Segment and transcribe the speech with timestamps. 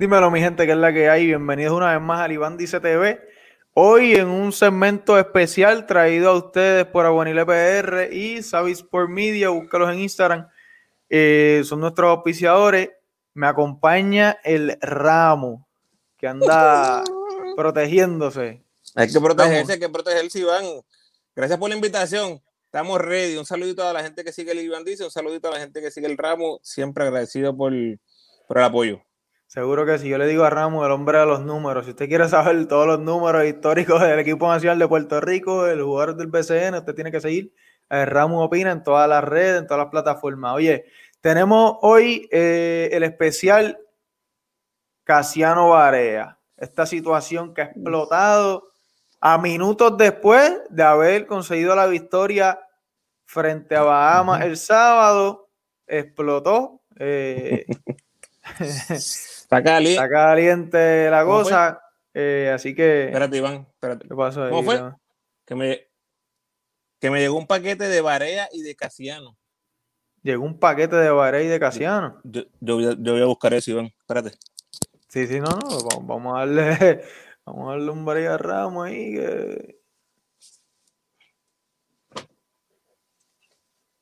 [0.00, 1.26] Dímelo, mi gente, que es la que hay.
[1.26, 3.20] Bienvenidos una vez más al Iván Dice TV.
[3.74, 9.48] Hoy en un segmento especial traído a ustedes por Aguanile PR y Savis por Media.
[9.48, 10.46] Búscalos en Instagram.
[11.08, 12.90] Eh, son nuestros auspiciadores.
[13.34, 15.68] Me acompaña el Ramo,
[16.16, 17.02] que anda
[17.56, 18.62] protegiéndose.
[18.94, 20.64] Hay que protegerse, hay que protegerse, Iván.
[21.34, 22.40] Gracias por la invitación.
[22.66, 23.36] Estamos ready.
[23.36, 25.80] Un saludito a la gente que sigue el Iván Dice, un saludito a la gente
[25.80, 26.60] que sigue el Ramo.
[26.62, 27.72] Siempre agradecido por,
[28.46, 29.07] por el apoyo.
[29.48, 30.10] Seguro que sí.
[30.10, 31.86] Yo le digo a Ramos, el hombre de los números.
[31.86, 35.82] Si usted quiere saber todos los números históricos del equipo nacional de Puerto Rico, el
[35.82, 37.54] jugador del BCN, usted tiene que seguir
[37.88, 40.54] a Ramos Opina en todas las redes, en todas las plataformas.
[40.54, 40.84] Oye,
[41.22, 43.78] tenemos hoy eh, el especial
[45.04, 46.38] Casiano Barea.
[46.58, 48.70] Esta situación que ha explotado
[49.18, 52.60] a minutos después de haber conseguido la victoria
[53.24, 55.48] frente a Bahamas el sábado,
[55.86, 56.82] explotó.
[56.98, 57.64] Eh,
[58.58, 60.02] Está caliente.
[60.02, 61.80] Está caliente la cosa.
[62.14, 63.06] Eh, así que.
[63.06, 63.66] Espérate, Iván.
[63.74, 64.08] Espérate.
[64.08, 64.50] ¿Qué pasó ahí?
[64.50, 64.92] ¿Cómo fue?
[65.44, 65.88] Que me,
[67.00, 69.38] que me llegó un paquete de Barea y de Casiano.
[70.22, 72.20] Llegó un paquete de Barea y de Casiano.
[72.24, 73.86] Yo, yo, voy a, yo, voy a, buscar eso, Iván.
[74.00, 74.32] Espérate.
[75.08, 75.68] Sí, sí, no, no.
[75.84, 77.04] Vamos, vamos a darle.
[77.46, 79.14] Vamos a darle un Barea Ramos ahí.
[79.14, 79.80] Que...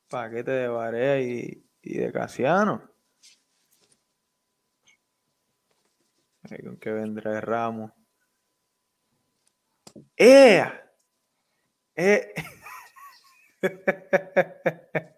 [0.09, 2.96] Paquete de Barea y, y de Casiano.
[6.49, 7.93] ¿Con qué vendrá el ramo?
[10.17, 10.65] ¡Eh!
[11.97, 12.35] ¡Eh!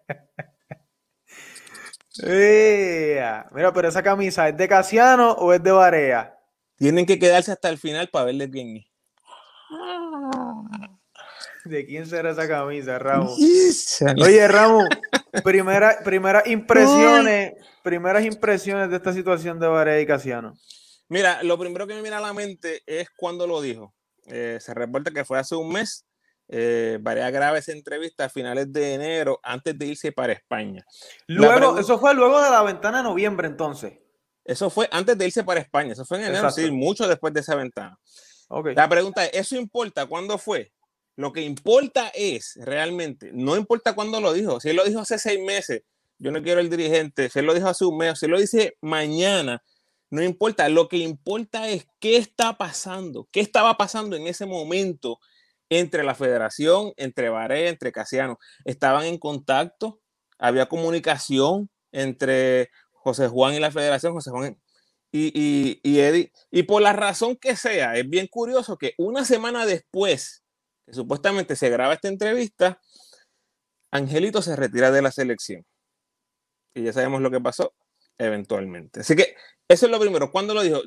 [2.23, 3.23] ¡Eh!
[3.51, 6.35] Mira, pero esa camisa, ¿es de Casiano o es de Barea?
[6.75, 8.83] Tienen que quedarse hasta el final para verle bien.
[11.65, 13.37] ¿De quién será esa camisa, Ramos?
[14.23, 14.85] Oye, Ramos,
[15.43, 20.55] primera, primeras impresiones, primeras impresiones de esta situación de Barea y Casiano.
[21.09, 23.93] Mira, lo primero que me viene a la mente es cuando lo dijo.
[24.27, 26.05] Eh, se reporta que fue hace un mes,
[26.47, 30.85] eh, varias graves entrevistas a finales de enero, antes de irse para España.
[31.27, 33.93] Luego, eso fue luego de la ventana de noviembre, entonces.
[34.45, 36.61] Eso fue antes de irse para España, eso fue en enero, Exacto.
[36.61, 37.99] sí, mucho después de esa ventana.
[38.47, 38.75] Okay.
[38.75, 40.71] La pregunta es, ¿eso importa cuándo fue?
[41.15, 45.19] Lo que importa es realmente, no importa cuándo lo dijo, si él lo dijo hace
[45.19, 45.83] seis meses,
[46.17, 48.39] yo no quiero el dirigente, si él lo dijo hace un mes, si él lo
[48.39, 49.61] dice mañana,
[50.11, 55.19] no importa, lo que importa es qué está pasando, qué estaba pasando en ese momento
[55.69, 58.39] entre la federación, entre Barea, entre Casiano.
[58.65, 60.01] Estaban en contacto,
[60.39, 64.59] había comunicación entre José Juan y la federación, José Juan
[65.11, 66.31] y, y, y Eddie.
[66.51, 70.43] Y por la razón que sea, es bien curioso que una semana después,
[70.85, 72.79] que supuestamente se graba esta entrevista,
[73.91, 75.65] Angelito se retira de la selección.
[76.73, 77.73] Y ya sabemos lo que pasó
[78.19, 78.99] eventualmente.
[78.99, 79.35] Así que
[79.67, 80.31] eso es lo primero.
[80.31, 80.81] ¿Cuándo lo dijo?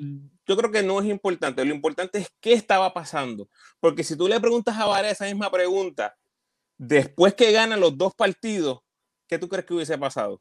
[0.47, 1.65] Yo creo que no es importante.
[1.65, 3.49] Lo importante es qué estaba pasando.
[3.81, 6.17] Porque si tú le preguntas a Varea esa misma pregunta,
[6.79, 8.81] después que ganan los dos partidos,
[9.27, 10.41] ¿qué tú crees que hubiese pasado?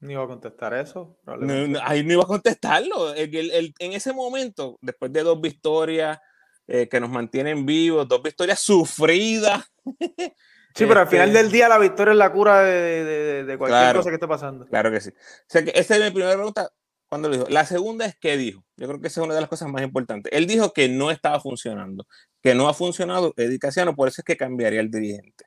[0.00, 1.16] Ni iba a contestar eso.
[1.24, 1.36] No,
[1.68, 3.14] no, ahí no iba a contestarlo.
[3.14, 6.18] El, el, el, en ese momento, después de dos victorias
[6.66, 9.64] eh, que nos mantienen vivos, dos victorias sufridas.
[10.74, 13.80] Sí, pero al final del día la victoria es la cura de, de, de cualquier
[13.80, 14.66] claro, cosa que esté pasando.
[14.66, 15.10] Claro que sí.
[15.10, 16.70] O sea que esa es mi primera pregunta.
[17.08, 17.46] ¿Cuándo lo dijo?
[17.50, 18.64] La segunda es qué dijo.
[18.78, 20.32] Yo creo que esa es una de las cosas más importantes.
[20.32, 22.06] Él dijo que no estaba funcionando,
[22.42, 25.44] que no ha funcionado Eddie Casiano, por eso es que cambiaría el dirigente.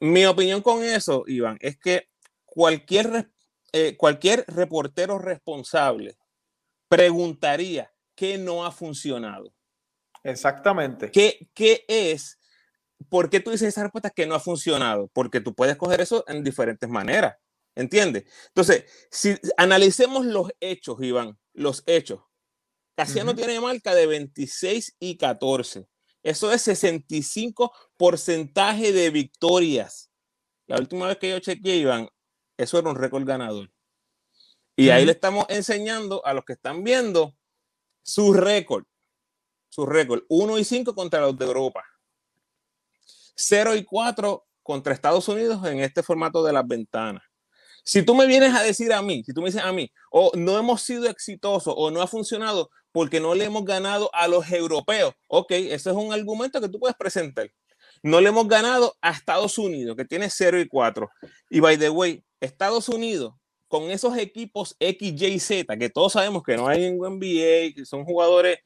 [0.00, 2.10] Mi opinión con eso, Iván, es que
[2.44, 3.28] cualquier,
[3.72, 6.16] eh, cualquier reportero responsable
[6.88, 9.52] preguntaría qué no ha funcionado.
[10.22, 11.10] Exactamente.
[11.10, 12.38] ¿Qué, qué es?
[13.08, 15.08] ¿Por qué tú dices esa respuesta que no ha funcionado?
[15.12, 17.36] Porque tú puedes coger eso en diferentes maneras.
[17.74, 18.24] ¿Entiendes?
[18.48, 22.22] Entonces, si analicemos los hechos, Iván, los hechos.
[22.96, 23.36] Casiano uh -huh.
[23.36, 25.86] tiene marca de 26 y 14.
[26.22, 30.10] Eso es 65 porcentaje de victorias.
[30.66, 32.08] La última vez que yo chequeé, Iván,
[32.56, 33.70] eso era un récord ganador.
[34.74, 34.94] Y uh -huh.
[34.94, 37.36] ahí le estamos enseñando a los que están viendo
[38.02, 38.86] su récord.
[39.68, 40.22] Su récord.
[40.28, 41.84] 1 y 5 contra los de Europa.
[43.36, 47.22] 0 y 4 contra Estados Unidos en este formato de las ventanas.
[47.84, 50.26] Si tú me vienes a decir a mí, si tú me dices a mí, o
[50.26, 54.26] oh, no hemos sido exitosos o no ha funcionado porque no le hemos ganado a
[54.26, 57.48] los europeos, ok, ese es un argumento que tú puedes presentar.
[58.02, 61.08] No le hemos ganado a Estados Unidos, que tiene 0 y 4.
[61.50, 63.34] Y by the way, Estados Unidos,
[63.68, 67.84] con esos equipos X, Y, Z, que todos sabemos que no hay en NBA, que
[67.84, 68.58] son jugadores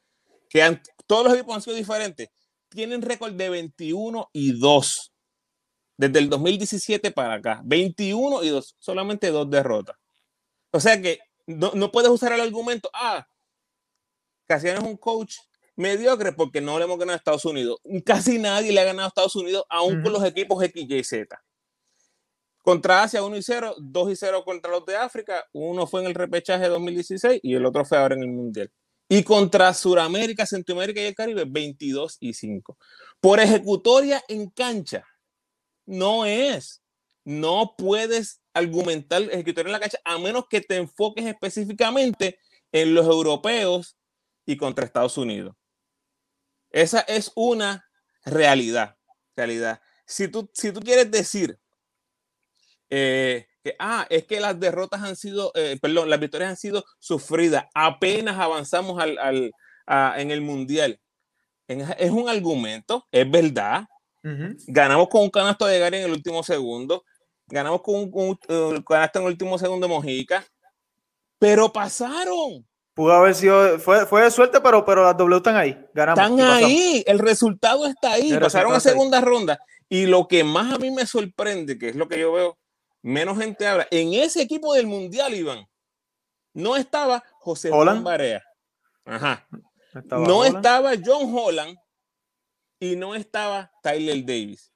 [0.49, 2.28] que han, todos los equipos han sido diferentes,
[2.70, 5.12] tienen récord de 21 y 2
[5.99, 7.61] desde el 2017 para acá.
[7.64, 9.96] 21 y 2, solamente dos derrotas.
[10.70, 13.26] O sea que no, no puedes usar el argumento, ah,
[14.46, 15.37] Casiano es un coach
[15.76, 17.78] mediocre porque no le hemos ganado a Estados Unidos.
[18.05, 21.40] Casi nadie le ha ganado a Estados Unidos, aún con los equipos X, Y, Z.
[22.62, 25.44] Contra Asia 1 y 0, 2 y 0 contra los de África.
[25.52, 28.70] Uno fue en el repechaje 2016 y el otro fue ahora en el Mundial.
[29.12, 32.79] Y contra Suramérica, Centroamérica y el Caribe, 22 y 5.
[33.21, 35.05] Por ejecutoria en cancha,
[35.85, 36.81] no es.
[37.25, 42.39] No puedes argumentar ejecutoria en la cancha a menos que te enfoques específicamente
[42.71, 43.97] en los europeos
[44.47, 45.57] y contra Estados Unidos.
[46.71, 47.85] Esa es una
[48.25, 48.97] realidad.
[49.35, 49.83] realidad.
[50.07, 51.59] Si, tú, si tú quieres decir
[52.89, 56.85] eh, que, ah, es que las derrotas han sido, eh, perdón, las victorias han sido
[56.99, 59.53] sufridas, apenas avanzamos al, al
[60.19, 61.01] en el mundial.
[61.67, 63.85] es un argumento, es verdad.
[64.67, 67.05] Ganamos con un canasto de Gary en el último segundo,
[67.47, 70.45] ganamos con un, uh, canasto en el último segundo de Mojica,
[71.39, 72.67] pero pasaron.
[72.93, 75.79] Pudo haber sido, fue, fue de suerte, pero, pero las W están ahí.
[75.95, 76.39] Ganamos.
[76.39, 78.37] Están ahí, el resultado está ahí.
[78.39, 79.59] pasaron a segunda ronda.
[79.89, 82.59] Y lo que más a mí me sorprende, que es lo que yo veo,
[83.02, 83.87] menos gente habla.
[83.91, 85.67] En ese equipo del Mundial, Iván,
[86.52, 88.43] no estaba José Juan Barea.
[89.05, 89.47] Ajá.
[90.11, 91.76] no estaba John Holland
[92.79, 94.73] y no estaba Tyler Davis.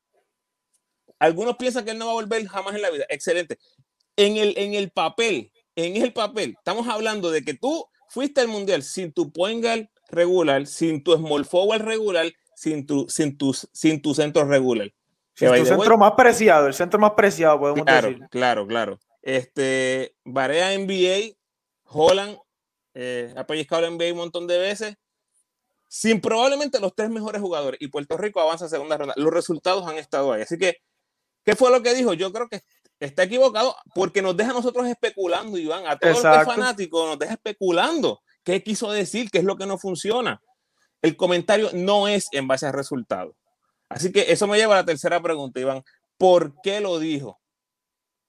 [1.18, 3.06] Algunos piensan que él no va a volver jamás en la vida.
[3.08, 3.58] Excelente.
[4.16, 8.48] En el, en el papel, en el papel, estamos hablando de que tú fuiste al
[8.48, 9.64] mundial sin tu point
[10.08, 13.36] regular, sin tu small forward regular, sin tu, sin
[13.72, 14.92] sin tu centro regular.
[15.40, 18.26] El centro más preciado, el centro más preciado, podemos claro, decir.
[18.30, 19.00] Claro, claro.
[19.22, 21.36] Este, Barea NBA,
[21.84, 22.38] Holland,
[22.94, 24.96] eh, ha pellizcado el NBA un montón de veces,
[25.88, 29.14] sin probablemente los tres mejores jugadores, y Puerto Rico avanza a segunda ronda.
[29.16, 30.42] Los resultados han estado ahí.
[30.42, 30.76] Así que,
[31.44, 32.14] ¿qué fue lo que dijo?
[32.14, 32.62] Yo creo que
[33.00, 35.86] está equivocado porque nos deja a nosotros especulando, Iván.
[35.86, 39.78] A todos los fanáticos nos deja especulando qué quiso decir, qué es lo que no
[39.78, 40.40] funciona.
[41.02, 43.36] El comentario no es en base al resultado.
[43.94, 45.84] Así que eso me lleva a la tercera pregunta, Iván.
[46.18, 47.40] ¿Por qué lo dijo?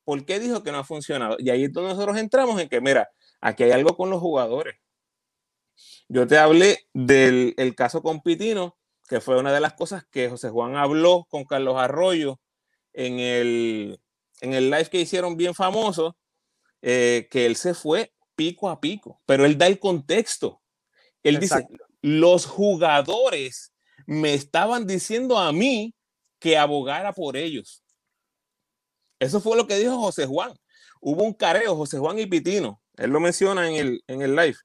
[0.04, 1.38] ¿Por qué dijo que no ha funcionado?
[1.40, 3.10] Y ahí es donde nosotros entramos en que, mira,
[3.42, 4.76] aquí hay algo con los jugadores.
[6.08, 8.78] Yo te hablé del el caso con Pitino,
[9.10, 12.40] que fue una de las cosas que José Juan habló con Carlos Arroyo
[12.94, 14.00] en el,
[14.42, 16.16] en el live que hicieron bien famoso,
[16.84, 20.62] eh, que él se fue pico a pico, pero él da el contexto.
[21.24, 21.68] Él dice,
[22.04, 23.75] los jugadores
[24.06, 25.94] me estaban diciendo a mí
[26.40, 27.84] que abogara por ellos.
[29.20, 30.54] Eso fue lo que dijo José Juan.
[31.02, 32.82] Hubo un careo, José Juan y Pitino.
[32.98, 34.58] Él lo menciona en el, en el live.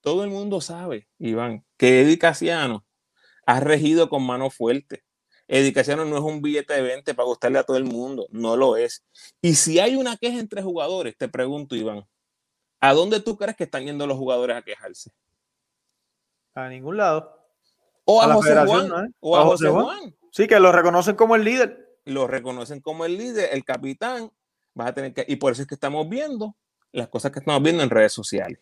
[0.00, 2.84] Todo el mundo sabe, Iván, que Eddie Casiano
[3.46, 5.04] ha regido con mano fuerte.
[5.48, 8.76] Edicación no es un billete de 20 para gustarle a todo el mundo, no lo
[8.76, 9.02] es.
[9.40, 12.06] Y si hay una queja entre jugadores, te pregunto, Iván,
[12.80, 15.10] ¿a dónde tú crees que están yendo los jugadores a quejarse?
[16.54, 17.37] A ningún lado.
[18.10, 19.14] O a, José Juan.
[19.20, 20.16] O a, José Juan.
[20.32, 21.98] Sí, que lo reconocen como el líder.
[22.06, 24.32] Lo reconocen como el líder, el capitán.
[24.72, 25.26] Vas a tener que.
[25.28, 26.56] Y por eso es que estamos viendo
[26.90, 28.60] las cosas que estamos viendo en redes sociales.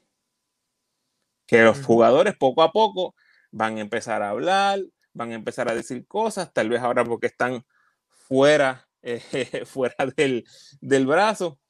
[1.46, 3.14] Que los jugadores poco a poco
[3.52, 4.80] van a empezar a hablar,
[5.12, 7.64] van a empezar a decir cosas, tal vez ahora porque están
[8.08, 10.44] fuera, eh, fuera del,
[10.80, 11.60] del, brazo,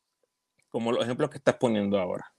[0.71, 2.33] como los ejemplos que estás poniendo ahora.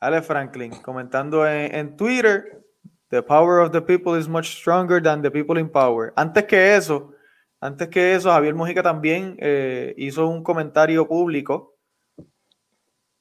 [0.00, 2.67] Ale Franklin, comentando en, en, Twitter,
[3.10, 6.12] The power of the people is much stronger than the people in power.
[6.16, 7.14] Antes que eso,
[7.60, 11.76] antes que eso, Javier Mujica también eh, hizo un comentario público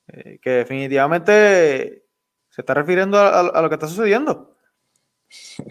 [0.08, 2.04] eh, que definitivamente
[2.50, 4.56] se está refiriendo a lo que está sucediendo.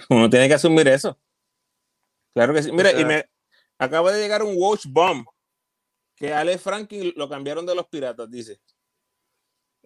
[0.08, 1.18] Uno tiene que asumir eso.
[2.35, 2.73] Claro que sí.
[2.73, 3.25] Mira, y me
[3.78, 5.26] acaba de llegar un Watch Bomb
[6.14, 8.61] que Alex Franklin lo cambiaron de los piratas, dice.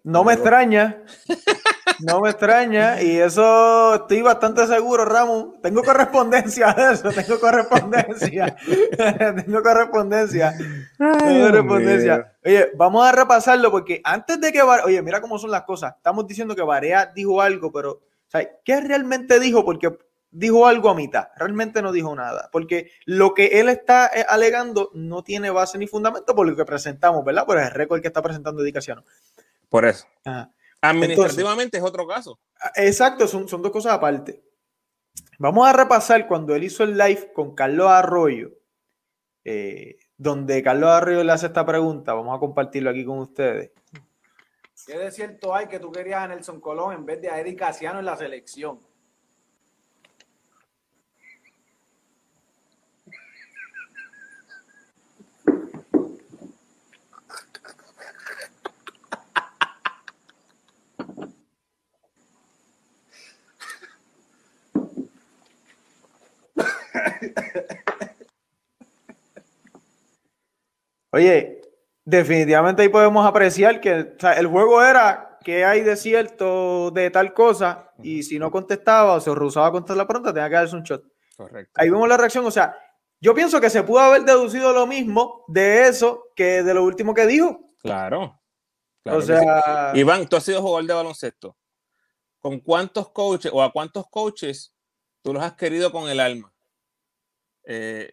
[0.03, 1.03] No me extraña.
[2.03, 2.99] No me extraña.
[3.01, 5.57] Y eso estoy bastante seguro, Ramón.
[5.61, 7.11] Tengo correspondencia de eso.
[7.11, 8.55] Tengo correspondencia.
[9.45, 10.53] tengo correspondencia.
[10.97, 12.33] tengo correspondencia.
[12.43, 14.63] Oye, vamos a repasarlo porque antes de que.
[14.63, 15.93] Oye, mira cómo son las cosas.
[15.95, 18.01] Estamos diciendo que Varea dijo algo, pero
[18.65, 19.63] ¿qué realmente dijo?
[19.63, 19.95] Porque
[20.31, 24.89] dijo algo a mitad, realmente no dijo nada, porque lo que él está eh, alegando
[24.93, 27.45] no tiene base ni fundamento por lo que presentamos, ¿verdad?
[27.45, 29.03] Por el récord que está presentando Edicación.
[29.71, 30.05] Por eso.
[30.81, 32.37] Administrativamente es otro caso.
[32.61, 34.43] Ah, exacto, son, son dos cosas aparte.
[35.39, 38.51] Vamos a repasar cuando él hizo el live con Carlos Arroyo,
[39.45, 42.13] eh, donde Carlos Arroyo le hace esta pregunta.
[42.13, 43.71] Vamos a compartirlo aquí con ustedes.
[44.85, 47.59] ¿Qué de cierto hay que tú querías a Nelson Colón en vez de a Eric
[47.59, 48.77] Casiano en la selección?
[71.13, 71.61] Oye,
[72.05, 77.91] definitivamente ahí podemos apreciar que el juego era que hay de cierto de tal cosa
[78.01, 80.83] y si no contestaba o se rehusaba a contestar la pregunta, tenía que darse un
[80.83, 81.03] shot.
[81.35, 81.71] Correcto.
[81.75, 82.77] Ahí vemos la reacción, o sea,
[83.19, 87.13] yo pienso que se pudo haber deducido lo mismo de eso que de lo último
[87.13, 87.59] que dijo.
[87.79, 88.39] Claro.
[89.05, 91.57] o sea, Iván, tú has sido jugador de baloncesto.
[92.39, 94.73] ¿Con cuántos coaches o a cuántos coaches
[95.21, 96.51] tú los has querido con el alma?
[97.65, 98.11] Eh,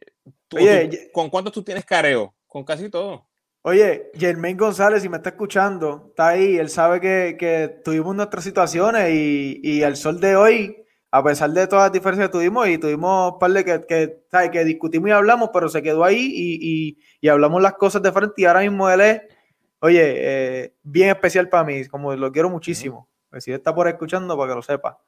[1.12, 2.34] ¿Con cuántos tú tienes careo?
[2.46, 3.28] Con casi todo.
[3.62, 6.56] Oye, Germain González, si me está escuchando, está ahí.
[6.56, 11.66] Él sabe que, tuvimos nuestras situaciones y, y el sol de hoy, a pesar de
[11.66, 15.12] todas las diferencias que tuvimos, y tuvimos un par de que, que, que discutimos y
[15.12, 18.34] hablamos, pero se quedó ahí y, y, hablamos las cosas de frente.
[18.38, 19.22] Y ahora mismo él es,
[19.80, 23.08] oye, eh, bien especial para mí, como lo quiero muchísimo.
[23.38, 24.98] Si está por escuchando, para que lo sepa.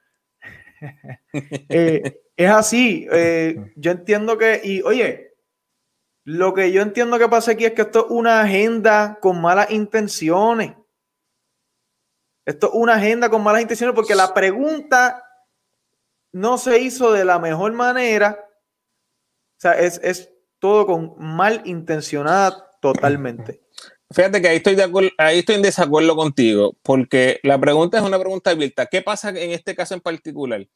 [1.68, 3.06] Eh, es así.
[3.12, 5.34] Eh, yo entiendo que, y oye,
[6.24, 9.70] lo que yo entiendo que pasa aquí es que esto es una agenda con malas
[9.70, 10.74] intenciones.
[12.44, 15.24] Esto es una agenda con malas intenciones porque la pregunta
[16.32, 18.38] no se hizo de la mejor manera.
[19.56, 23.62] O sea, es, todo con mal intencionada totalmente.
[24.12, 28.04] Fíjate que ahí estoy, de acuerdo, ahí estoy en desacuerdo contigo, porque la pregunta es
[28.04, 28.86] una pregunta abierta.
[28.86, 30.66] ¿Qué pasa en este caso en particular?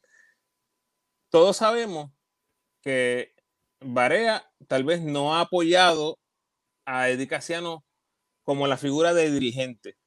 [1.29, 2.11] Todos sabemos
[2.81, 3.33] que
[3.81, 6.17] Barea tal vez no ha apoyado
[6.85, 7.83] a Eddie Casiano
[8.43, 9.97] como la figura de dirigente.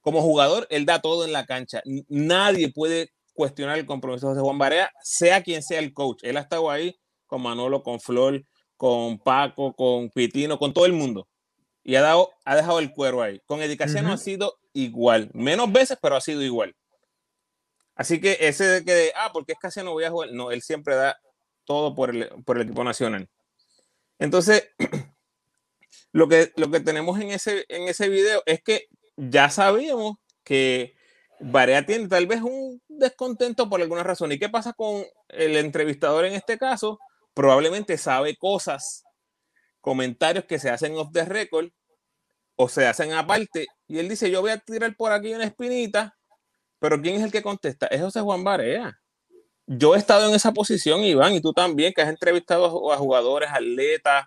[0.00, 1.80] Como jugador, él da todo en la cancha.
[2.08, 6.24] Nadie puede cuestionar el compromiso de Juan Barea, sea quien sea el coach.
[6.24, 8.44] Él ha estado ahí con Manolo, con Flor,
[8.76, 11.28] con Paco, con Pitino, con todo el mundo.
[11.84, 13.40] Y ha, dado, ha dejado el cuero ahí.
[13.46, 15.30] Con Eddie Casiano ha sido igual.
[15.34, 16.74] Menos veces, pero ha sido igual.
[17.94, 20.32] Así que ese de que, ah, porque es Casiano voy a jugar.
[20.32, 21.18] No, él siempre da
[21.64, 23.28] todo por el, por el equipo nacional.
[24.18, 24.70] Entonces,
[26.12, 30.96] lo que, lo que tenemos en ese, en ese video es que ya sabíamos que
[31.40, 34.32] Barea tiene tal vez un descontento por alguna razón.
[34.32, 36.98] ¿Y qué pasa con el entrevistador en este caso?
[37.34, 39.04] Probablemente sabe cosas,
[39.84, 41.68] comentarios que se hacen off the record
[42.56, 43.66] o se hacen aparte.
[43.86, 46.16] Y él dice, yo voy a tirar por aquí una espinita,
[46.78, 47.86] pero ¿quién es el que contesta?
[47.86, 48.98] Es José Juan Barea
[49.66, 53.50] yo he estado en esa posición, Iván, y tú también, que has entrevistado a jugadores,
[53.50, 54.26] atletas,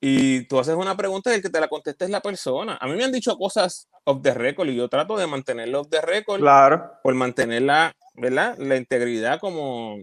[0.00, 2.76] y tú haces una pregunta y el que te la conteste es la persona.
[2.78, 5.88] A mí me han dicho cosas off the record y yo trato de mantenerlo off
[5.88, 6.40] the record.
[6.40, 6.92] Claro.
[7.02, 8.56] Por mantener la, ¿verdad?
[8.58, 9.98] la integridad como...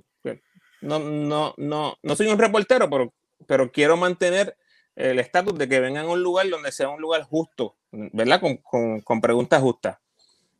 [0.81, 3.13] No, no, no, no soy un reportero, pero,
[3.47, 4.57] pero quiero mantener
[4.95, 8.39] el estatus de que vengan a un lugar donde sea un lugar justo, ¿verdad?
[8.39, 9.97] Con, con, con preguntas justas.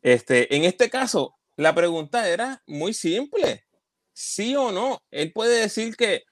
[0.00, 3.64] Este, en este caso, la pregunta era muy simple
[4.12, 5.02] sí o no.
[5.10, 6.24] Él puede decir que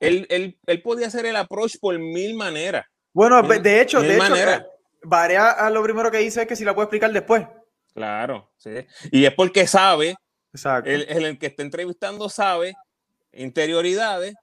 [0.00, 2.86] él, él, él podía hacer el approach por mil maneras.
[3.12, 4.66] Bueno, de hecho, de hecho, eh,
[5.02, 7.46] Varea a lo primero que dice es que si la puede explicar después.
[7.92, 8.70] Claro, sí.
[9.12, 10.16] Y es porque sabe,
[10.52, 10.90] Exacto.
[10.90, 12.74] El, el, que está entrevistando sabe
[13.32, 14.34] interioridades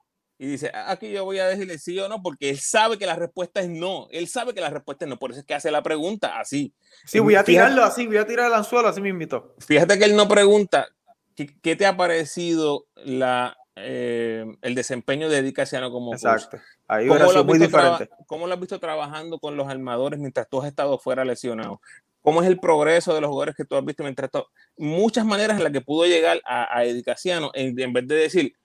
[0.42, 3.06] y dice, ah, aquí yo voy a decirle sí o no, porque él sabe que
[3.06, 4.08] la respuesta es no.
[4.10, 6.74] Él sabe que la respuesta es no, por eso es que hace la pregunta así.
[7.06, 9.54] Sí, voy a tirarlo así, voy a tirar el anzuelo, así me invitó.
[9.60, 10.88] Fíjate que él no pregunta
[11.36, 16.58] ¿Qué, te ha parecido la, eh, el desempeño de Eddie Casiano como Exacto.
[16.88, 18.10] Ahí ¿Cómo lo, muy diferente.
[18.26, 21.82] ¿Cómo lo has visto trabajando con los armadores mientras tú has estado fuera lesionado?
[22.22, 24.44] ¿Cómo es el progreso de los jugadores que tú has visto mientras tú...
[24.76, 28.56] Muchas maneras en las que pudo llegar a, a Eddie Casiano en, vez de decir,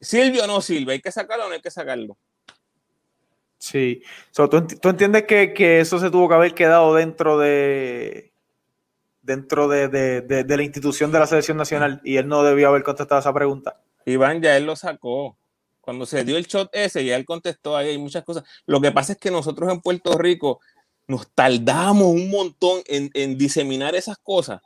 [0.00, 2.16] Silvio o no sirve, hay que sacarlo o no hay que sacarlo.
[3.58, 4.02] Sí.
[4.34, 8.30] ¿tú, ¿tú, entiendes que, que, eso se tuvo que haber quedado dentro de,
[9.22, 13.32] dentro de, la institución de la selección nacional y él no debió haber contestado esa
[13.32, 13.80] pregunta.
[14.06, 15.36] Iván, ya él lo sacó.
[15.80, 18.44] Cuando se dio el shot ese, ya él contestó ahí, hay muchas cosas.
[18.66, 20.60] Lo que pasa es que nosotros en Puerto Rico
[21.06, 24.60] nos tardamos un montón en, diseminar esas cosas,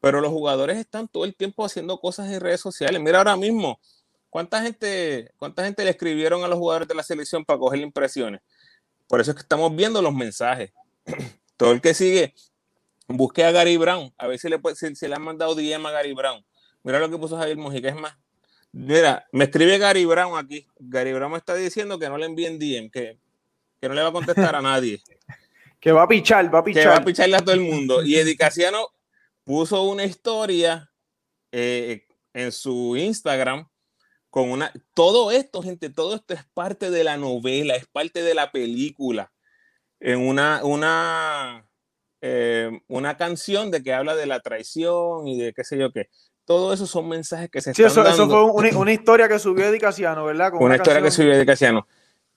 [0.00, 3.00] pero los jugadores están todo el tiempo haciendo cosas en redes sociales.
[3.00, 3.80] Mira ahora mismo,
[4.36, 8.42] ¿cuánta gente, cuánta gente le escribieron a los jugadores de la selección para coger impresiones?
[9.08, 10.74] Por eso es que estamos viendo los mensajes.
[11.56, 12.34] Todo el que sigue,
[13.08, 16.44] Busqué a Gary Brown, a ver si le, le han mandado DM a Gary Brown.
[16.82, 18.14] Mira lo que puso Javier Mojica, es más.
[18.72, 20.66] Mira, me escribe Gary Brown aquí.
[20.80, 23.16] Gary Brown me está diciendo que no le envíen DM, que,
[23.80, 25.00] que no le va a contestar a nadie.
[25.80, 26.82] que va a pichar, va a pichar.
[26.82, 28.02] Que va a picharle a todo el mundo.
[28.02, 28.88] Y Edicaciano
[29.44, 30.90] puso una historia
[31.52, 33.66] eh, en su Instagram
[34.36, 34.70] con una.
[34.92, 39.32] Todo esto, gente, todo esto es parte de la novela, es parte de la película.
[39.98, 41.66] En una, una,
[42.20, 46.10] eh, una canción de que habla de la traición y de qué sé yo qué.
[46.44, 48.52] todo eso son mensajes que se Sí, están eso, eso dando.
[48.52, 50.50] fue una, una historia que subió Eddie Casiano, ¿verdad?
[50.50, 51.88] Con una historia que subió de Casiano.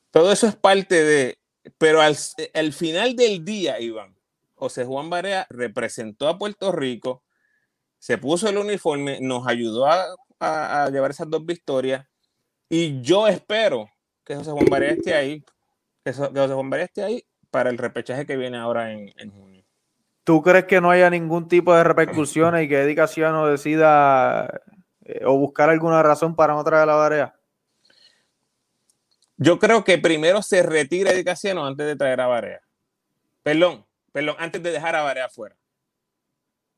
[0.10, 1.38] Todo eso es parte de,
[1.78, 2.16] pero al,
[2.54, 4.16] al final del día, Iván,
[4.56, 7.24] José Juan Barea representó a Puerto Rico,
[7.98, 10.06] se puso el uniforme, nos ayudó a,
[10.40, 12.06] a- a llevar esas dos victorias
[12.70, 13.90] y yo espero
[14.24, 15.44] que José Juan Barea esté ahí,
[16.04, 19.64] que, José Juan Barea esté ahí para el repechaje que viene ahora en, en junio.
[20.24, 24.62] ¿Tú crees que no haya ningún tipo de repercusiones y que Eddie Casiano decida
[25.06, 27.36] eh, o buscar alguna razón para no traer la Barea?
[29.38, 32.62] Yo creo que primero se retira de Casiano antes de traer a Barea.
[33.42, 35.56] Perdón, perdón, antes de dejar a Barea fuera.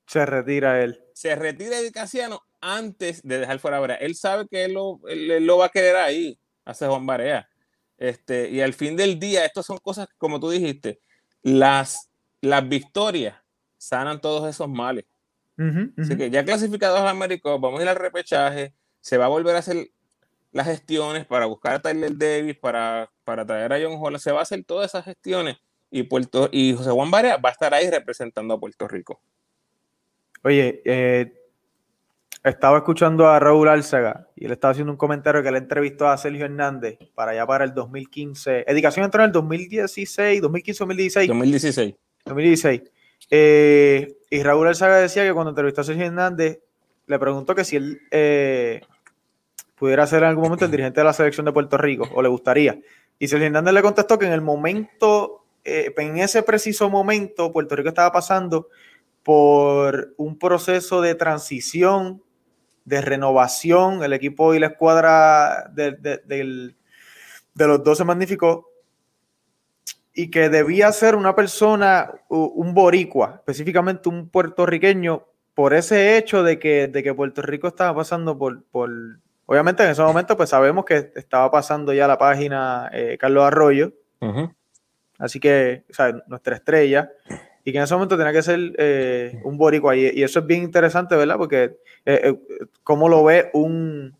[0.05, 1.03] Se retira él.
[1.13, 3.97] se retira de Casiano antes de dejar fuera a Barea.
[3.97, 7.47] Él sabe que él lo, él- él lo va a querer ahí, hace Juan Barea.
[7.97, 10.99] Este, y al fin del día, estas son cosas, como tú dijiste,
[11.43, 12.09] las,
[12.41, 13.35] las victorias
[13.77, 15.05] sanan todos esos males.
[15.57, 16.17] Ujú, Así ujú.
[16.17, 19.59] que ya clasificados al América, vamos a ir al repechaje, se va a volver a
[19.59, 19.89] hacer
[20.51, 24.39] las gestiones para buscar a Tyler Davis, para, para traer a John Holland, se va
[24.39, 25.57] a hacer todas esas gestiones
[25.89, 29.21] y, Puerto, y José Juan Barea va a estar ahí representando a Puerto Rico.
[30.43, 31.33] Oye, eh,
[32.43, 36.17] estaba escuchando a Raúl Álzaga y él estaba haciendo un comentario que le entrevistó a
[36.17, 38.65] Sergio Hernández para allá para el 2015.
[38.67, 41.27] Edicación entró en el 2016, 2015-2016.
[41.27, 41.95] 2016.
[42.25, 42.81] 2016.
[43.29, 46.59] Eh, y Raúl Alzaga decía que cuando entrevistó a Sergio Hernández,
[47.05, 48.81] le preguntó que si él eh,
[49.75, 52.29] pudiera ser en algún momento el dirigente de la selección de Puerto Rico, o le
[52.29, 52.79] gustaría.
[53.19, 57.75] Y Sergio Hernández le contestó que en el momento, eh, en ese preciso momento, Puerto
[57.75, 58.67] Rico estaba pasando
[59.21, 62.23] por un proceso de transición,
[62.85, 64.03] de renovación.
[64.03, 66.75] El equipo y la escuadra de, de-
[67.55, 68.65] los 12 magníficos
[70.13, 76.59] y que debía ser una persona, un boricua, específicamente un puertorriqueño, por ese hecho de
[76.59, 78.89] que, de que Puerto Rico estaba pasando por, por,
[79.45, 83.93] obviamente en ese momento pues sabemos que estaba pasando ya la página eh, Carlos Arroyo,
[85.17, 87.11] así que, o sea, nuestra estrella,
[87.63, 90.45] y que en ese momento tenía que ser eh, un boricua, y, y eso es
[90.47, 91.37] bien interesante, ¿verdad?
[91.37, 91.63] Porque
[92.05, 92.35] eh, eh,
[92.83, 94.15] cómo lo ve un,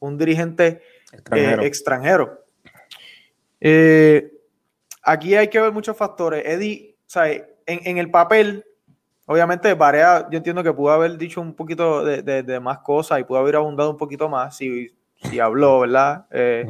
[0.00, 0.80] un dirigente
[1.12, 1.62] Extranjero.
[1.62, 2.44] eh, extranjero.
[5.02, 6.42] Aquí hay que ver muchos factores.
[6.44, 8.64] Eddie, sea, en, en el papel,
[9.26, 13.20] obviamente, Barea, yo entiendo que pudo haber dicho un poquito de, de- de más cosas
[13.20, 14.90] y pudo haber abundado un poquito más si,
[15.22, 16.26] si habló, ¿verdad?
[16.30, 16.64] Eh,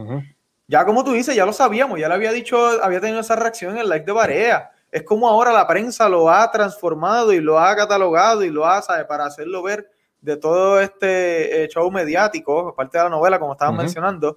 [0.69, 3.73] ya como tú dices, ya lo sabíamos, ya le había dicho, había tenido esa reacción
[3.75, 4.71] en el live de Barea.
[4.97, 8.81] Es como ahora la prensa lo ha transformado y lo ha catalogado y lo ha,
[8.81, 9.05] ¿sabe?
[9.05, 9.91] Para hacerlo ver
[10.23, 14.35] de todo este eh, show mediático, parte de la novela, como estaban mencionando.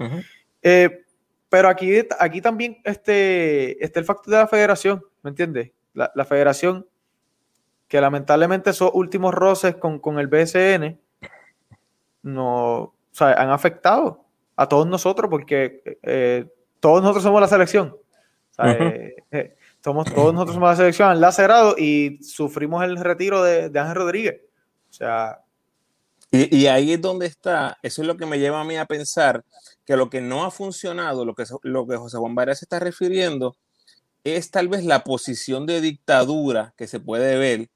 [0.62, 1.06] Eh,
[1.48, 5.72] pero aquí, aquí también este, está el factor de la federación, ¿me entiendes?
[5.94, 6.86] La, la federación,
[7.88, 11.00] que lamentablemente esos últimos roces con, con el BSN
[12.24, 14.26] no, o sea, han afectado
[14.58, 17.96] a todos nosotros porque eh, todos nosotros somos la selección.
[17.96, 18.84] O sea, Ujú.
[19.32, 23.80] eh, somos, todos nosotros somos la selección, han lacerado y sufrimos el retiro de, de
[23.80, 24.42] Ángel Rodríguez.
[24.90, 25.40] O sea,
[26.32, 28.86] Y, y ahí es donde está, eso es lo que me lleva a mí a
[28.86, 29.44] pensar
[29.86, 32.80] que lo que no ha funcionado, lo que, lo que José Juan Varela se está
[32.80, 33.56] refiriendo,
[34.24, 37.70] es tal vez la posición de dictadura que se puede ver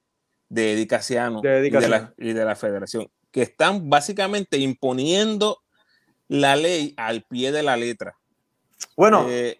[0.49, 5.63] de Eddie Casiano De y, de la, y de la federación, que están básicamente imponiendo
[6.27, 8.17] la ley al pie de la letra.
[8.95, 9.59] bueno, Eh,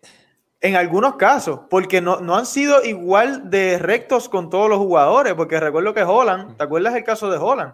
[0.64, 5.34] En algunos casos, porque no, no han sido igual de rectos con todos los jugadores,
[5.34, 7.74] porque recuerdo que Holland, ¿te acuerdas el caso de Holland?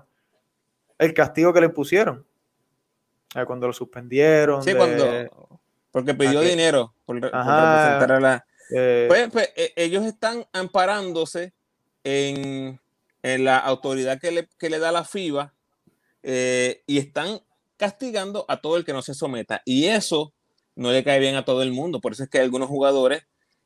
[0.98, 2.26] El castigo que le pusieron.
[3.46, 4.64] Cuando lo suspendieron.
[4.64, 5.60] sí, de- cuando,
[5.92, 7.62] porque pidió dinero por, re- por Ajá.
[7.76, 8.46] representar a la...
[8.76, 11.54] eh, Pues, pues, e- ellos están amparándose
[12.04, 12.80] en,
[13.22, 15.54] en la autoridad que le, que le da la FIBA
[16.24, 17.40] eh, y están
[17.78, 19.62] castigando a todo el que no se someta.
[19.64, 20.34] Y eso
[20.80, 22.00] no le cae bien a todo el mundo.
[22.00, 23.24] Por eso es que hay algunos jugadores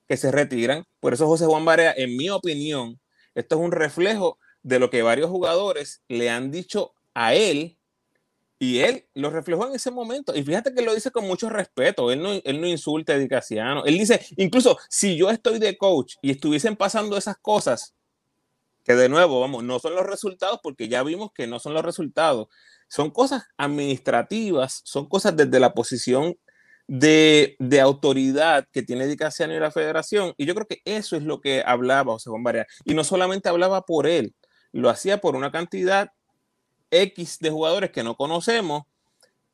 [0.08, 0.84] que se retiran.
[1.00, 3.00] Por eso José Juan Barea, en mi opinión,
[3.36, 7.78] esto es un reflejo de lo que varios jugadores le han dicho a él
[8.58, 10.36] y él lo reflejó en ese momento.
[10.36, 12.12] Y fíjate que lo dice con mucho respeto.
[12.12, 13.86] Él no, él no insulta a Eddie Casiano.
[13.86, 17.94] Él dice, incluso si yo estoy de coach y estuviesen pasando esas cosas,
[18.84, 21.86] que de nuevo, vamos, no son los resultados porque ya vimos que no son los
[21.86, 22.48] resultados.
[22.88, 26.38] Son cosas administrativas, son cosas desde la posición
[26.88, 30.34] de, de autoridad que tiene Eddie Casiano y la federación.
[30.38, 32.68] Y yo creo que eso es lo que hablaba José Juan Barea.
[32.86, 34.36] Y no solamente hablaba por él,
[34.72, 36.12] lo hacía por una cantidad
[36.92, 38.84] X de jugadores que no conocemos,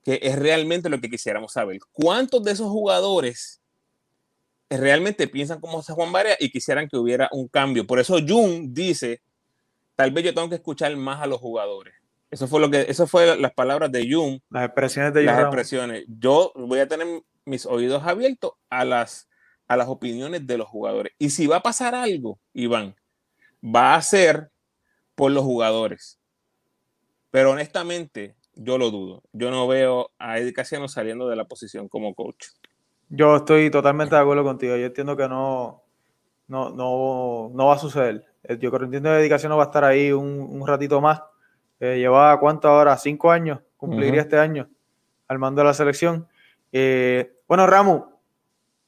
[0.03, 1.79] que es realmente lo que quisiéramos saber.
[1.91, 3.61] ¿Cuántos de esos jugadores
[4.69, 7.85] realmente piensan como José Juan Barea y quisieran que hubiera un cambio?
[7.85, 9.21] Por eso Jun dice,
[9.95, 11.93] tal vez yo tengo que escuchar más a los jugadores.
[12.31, 14.39] Eso fue lo que, eso fue las palabras de Jung.
[14.49, 15.45] Las expresiones de Las Jung.
[15.47, 16.05] expresiones.
[16.07, 17.07] Yo voy a tener
[17.45, 19.27] mis oídos abiertos a las,
[19.67, 21.13] a las opiniones de los jugadores.
[21.17, 22.95] Y si va a pasar algo, Iván,
[23.63, 24.51] va a ser
[25.15, 26.19] por los jugadores.
[27.31, 29.23] Pero honestamente, yo lo dudo.
[29.33, 32.47] Yo no veo a Eddie Casiano saliendo de la posición como coach.
[33.09, 34.75] Yo estoy totalmente de acuerdo contigo.
[34.75, 35.83] Yo entiendo que no,
[36.47, 38.25] no, no, no va a suceder.
[38.43, 41.21] Eh, Yo creo entiendo que dedicación no va a estar ahí un, un ratito más.
[41.79, 44.69] Eh, lleva cuánto ahora, cinco años, cumpliría este año
[45.27, 46.27] al mando de la selección.
[46.71, 48.05] Eh, bueno, Ramu,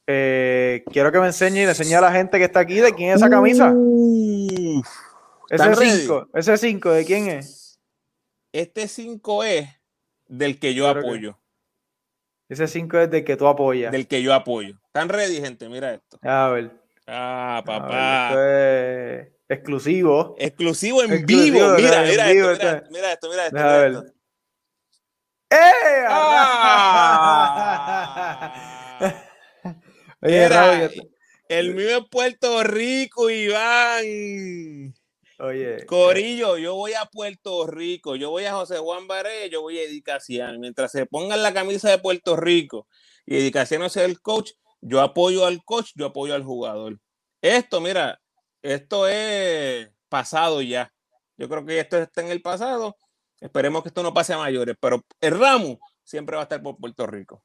[0.07, 2.93] eh, quiero que me enseñe y le enseñe a la gente que está aquí de
[2.93, 3.69] quién es esa camisa.
[3.69, 4.81] Ese
[5.49, 6.01] ¿están ready?
[6.01, 7.79] 5, ese 5, ¿de quién es?
[8.51, 9.69] Este 5 es
[10.27, 11.37] del que yo que- apoyo.
[12.49, 13.91] Ese 5 es del que tú apoyas.
[13.93, 14.75] Del que yo apoyo.
[14.87, 15.69] ¿Están ready, gente?
[15.69, 16.17] Mira esto.
[16.21, 16.71] A ver.
[17.13, 18.29] Ah, papá.
[18.29, 20.33] esto es exclusivo.
[20.37, 21.75] Exclusivo en Exclusivo, vivo.
[21.75, 23.57] Mira, en mira, vivo, esto, mira, mira esto, mira esto.
[23.57, 24.03] Mira.
[25.49, 26.05] ¡Eh!
[26.07, 26.93] Ah.
[30.21, 30.89] Oye, Raúl,
[31.49, 34.93] el mío es Puerto Rico, Iván.
[35.39, 39.79] Oye, Corillo, yo voy a Puerto Rico, yo voy a José Juan Baré, yo voy
[39.79, 40.57] a Edicaciano.
[40.59, 42.87] Mientras se pongan la camisa de Puerto Rico
[43.25, 46.97] y Edicaciano sea el coach, yo apoyo al coach, yo apoyo al jugador.
[47.41, 48.19] Esto, mira,
[48.61, 50.91] esto es pasado ya.
[51.37, 52.95] Yo creo que esto está en el pasado.
[53.39, 56.77] Esperemos que esto no pase a mayores, pero el ramo siempre va a estar por
[56.77, 57.43] Puerto Rico.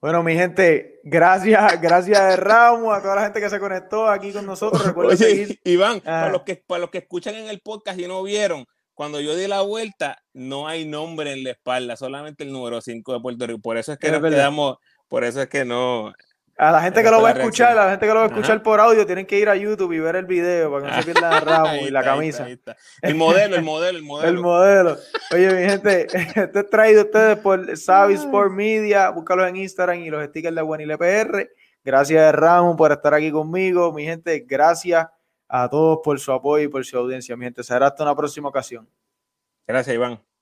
[0.00, 4.44] Bueno, mi gente, gracias, gracias Ramos, a toda la gente que se conectó aquí con
[4.44, 4.84] nosotros.
[4.94, 5.60] Recuerden Oye, seguir.
[5.64, 6.20] Iván, Ah.
[6.20, 9.34] para los, que, para los que escuchan en el podcast y no vieron, cuando yo
[9.34, 13.46] di la vuelta, no hay nombre en la espalda, solamente el número 5 de Puerto
[13.46, 13.60] Rico.
[13.60, 14.36] Por eso es que Es nos verdad.
[14.36, 14.76] quedamos,
[15.08, 16.12] por eso es que no.
[16.56, 17.78] A la gente que lo va a escuchar, reacción.
[17.78, 18.62] a la gente que lo va a escuchar Ajá.
[18.62, 21.04] por audio, tienen que ir a YouTube y ver el video para que no se
[21.04, 22.36] pierdan a Ramos Ahí y la está, ahí camisa.
[22.36, 22.76] está, ahí está.
[23.02, 24.28] El modelo, el modelo, el modelo.
[24.28, 24.98] El modelo.
[25.32, 29.10] Oye, mi gente, este es traído a ustedes por Savi Sport Media.
[29.10, 31.50] Búscalos en Instagram y los stickers de Guanile PR.
[31.84, 33.92] Gracias, Ramón, por estar aquí conmigo.
[33.92, 35.06] Mi gente, gracias
[35.48, 37.36] a todos por su apoyo y por su audiencia.
[37.36, 38.88] Mi gente, será hasta una próxima ocasión.
[39.66, 40.33] Gracias, Iván.